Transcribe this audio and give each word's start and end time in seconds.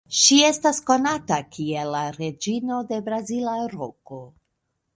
Ŝi 0.19 0.35
estas 0.45 0.79
konata 0.87 1.37
kiel 1.57 1.91
la 1.97 2.01
"Reĝino 2.17 2.81
de 2.93 3.01
Brazila 3.11 3.57
Roko". 3.77 4.21